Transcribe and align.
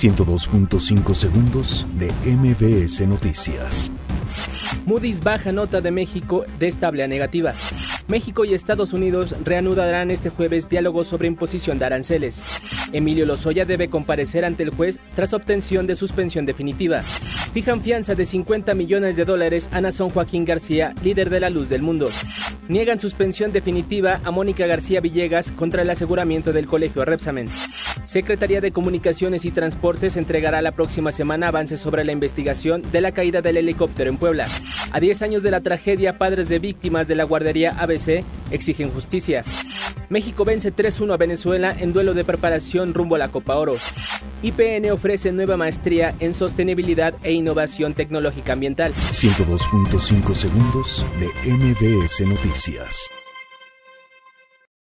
102.5 0.00 1.14
segundos 1.14 1.86
de 1.98 2.08
MBS 2.24 3.06
Noticias. 3.06 3.92
Moody's 4.86 5.20
baja 5.20 5.52
nota 5.52 5.82
de 5.82 5.90
México 5.90 6.46
de 6.58 6.68
estable 6.68 7.02
a 7.02 7.06
negativa. 7.06 7.52
México 8.08 8.44
y 8.44 8.54
Estados 8.54 8.92
Unidos 8.92 9.34
reanudarán 9.44 10.10
este 10.10 10.30
jueves 10.30 10.68
diálogos 10.68 11.06
sobre 11.06 11.28
imposición 11.28 11.78
de 11.78 11.84
aranceles. 11.84 12.44
Emilio 12.92 13.26
Lozoya 13.26 13.64
debe 13.64 13.88
comparecer 13.88 14.44
ante 14.44 14.62
el 14.62 14.70
juez 14.70 14.98
tras 15.14 15.32
obtención 15.32 15.86
de 15.86 15.96
suspensión 15.96 16.46
definitiva. 16.46 17.02
Fijan 17.52 17.82
fianza 17.82 18.14
de 18.14 18.24
50 18.24 18.74
millones 18.74 19.16
de 19.16 19.24
dólares 19.24 19.68
a 19.72 19.80
Nazón 19.80 20.10
Joaquín 20.10 20.44
García, 20.44 20.94
líder 21.02 21.30
de 21.30 21.40
la 21.40 21.50
luz 21.50 21.68
del 21.68 21.82
mundo. 21.82 22.08
Niegan 22.68 23.00
suspensión 23.00 23.52
definitiva 23.52 24.20
a 24.24 24.30
Mónica 24.30 24.66
García 24.66 25.00
Villegas 25.00 25.50
contra 25.50 25.82
el 25.82 25.90
aseguramiento 25.90 26.52
del 26.52 26.66
colegio 26.66 27.04
Repsamen. 27.04 27.48
Secretaría 28.04 28.60
de 28.60 28.72
Comunicaciones 28.72 29.44
y 29.44 29.50
Transportes 29.50 30.16
entregará 30.16 30.62
la 30.62 30.72
próxima 30.72 31.10
semana 31.10 31.48
avances 31.48 31.80
sobre 31.80 32.04
la 32.04 32.12
investigación 32.12 32.82
de 32.92 33.00
la 33.00 33.12
caída 33.12 33.42
del 33.42 33.56
helicóptero 33.56 34.10
en 34.10 34.16
Puebla. 34.16 34.46
A 34.92 34.98
10 34.98 35.22
años 35.22 35.42
de 35.42 35.52
la 35.52 35.60
tragedia, 35.60 36.18
padres 36.18 36.48
de 36.48 36.58
víctimas 36.58 37.06
de 37.06 37.14
la 37.14 37.24
guardería 37.24 37.70
ABC 37.78 38.24
exigen 38.50 38.90
justicia. 38.90 39.44
México 40.08 40.44
vence 40.44 40.74
3-1 40.74 41.14
a 41.14 41.16
Venezuela 41.16 41.74
en 41.78 41.92
duelo 41.92 42.14
de 42.14 42.24
preparación 42.24 42.92
rumbo 42.92 43.14
a 43.14 43.18
la 43.18 43.28
Copa 43.28 43.56
Oro. 43.56 43.76
IPN 44.42 44.90
ofrece 44.90 45.30
nueva 45.30 45.56
maestría 45.56 46.14
en 46.18 46.34
sostenibilidad 46.34 47.14
e 47.22 47.32
innovación 47.32 47.94
tecnológica 47.94 48.54
ambiental. 48.54 48.92
102.5 48.94 50.34
segundos 50.34 51.06
de 51.20 51.26
MBS 51.48 52.26
Noticias. 52.26 53.19